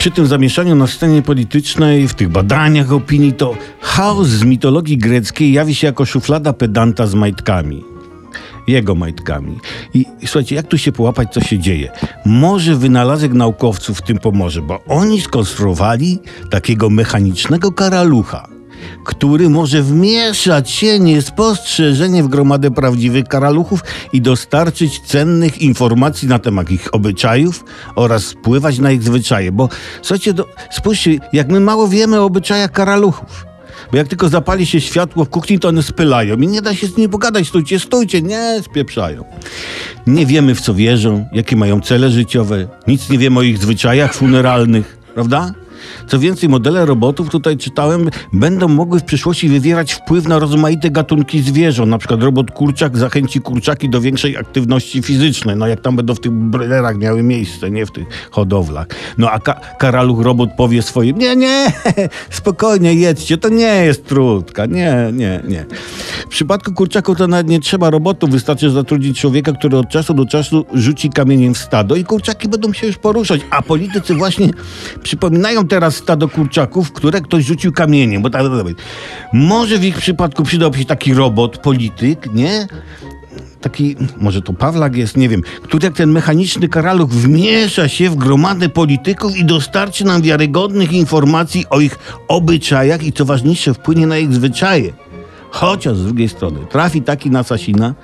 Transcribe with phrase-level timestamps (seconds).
[0.00, 5.52] Przy tym zamieszaniu na scenie politycznej, w tych badaniach opinii, to chaos z mitologii greckiej
[5.52, 7.84] jawi się jako szuflada pedanta z majtkami.
[8.66, 9.58] Jego majtkami.
[9.94, 11.90] I, słuchajcie, jak tu się połapać, co się dzieje?
[12.24, 16.18] Może wynalazek naukowców w tym pomoże, bo oni skonstruowali
[16.50, 18.59] takiego mechanicznego karalucha
[19.04, 23.80] który może wmieszać się niespostrzeżenie w gromadę prawdziwych karaluchów
[24.12, 27.64] i dostarczyć cennych informacji na temat ich obyczajów
[27.96, 29.52] oraz wpływać na ich zwyczaje.
[29.52, 29.68] Bo
[30.02, 33.50] słuchajcie, do, spójrzcie, jak my mało wiemy o obyczajach karaluchów.
[33.90, 36.86] Bo jak tylko zapali się światło w kuchni, to one spylają i nie da się
[36.86, 37.48] z nimi pogadać.
[37.48, 39.24] Stójcie, stójcie, nie spieprzają.
[40.06, 44.14] Nie wiemy w co wierzą, jakie mają cele życiowe, nic nie wiemy o ich zwyczajach
[44.14, 45.52] funeralnych, prawda?
[46.08, 51.42] Co więcej, modele robotów, tutaj czytałem, będą mogły w przyszłości wywierać wpływ na rozmaite gatunki
[51.42, 51.90] zwierząt.
[51.90, 55.56] Na przykład robot kurczak zachęci kurczaki do większej aktywności fizycznej.
[55.56, 58.86] No jak tam będą w tych broilerach miały miejsce, nie w tych hodowlach.
[59.18, 61.72] No a ka karaluch robot powie swoim, nie, nie,
[62.30, 65.66] spokojnie jedźcie, to nie jest trudka, nie, nie, nie.
[66.30, 70.26] W przypadku kurczaków to nawet nie trzeba robotu, wystarczy zatrudnić człowieka, który od czasu do
[70.26, 73.40] czasu rzuci kamieniem w stado i kurczaki będą się już poruszać.
[73.50, 74.50] A politycy właśnie
[75.02, 78.74] przypominają teraz stado kurczaków, które ktoś rzucił kamieniem, bo tak, tak, tak.
[79.32, 82.66] Może w ich przypadku przydałby się taki robot, polityk, nie?
[83.60, 88.14] Taki, może to Pawlak jest, nie wiem, który jak ten mechaniczny karaluch wmiesza się w
[88.14, 94.18] gromadę polityków i dostarczy nam wiarygodnych informacji o ich obyczajach i co ważniejsze, wpłynie na
[94.18, 94.92] ich zwyczaje.
[95.50, 97.94] Chociaż z drugiej strony trafi taki na Sasina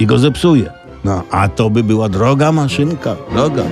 [0.00, 0.72] i go zepsuje.
[1.04, 3.62] No, a to by była droga maszynka, droga.